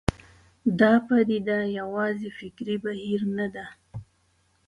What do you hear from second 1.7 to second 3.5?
یوازې فکري بهیر نه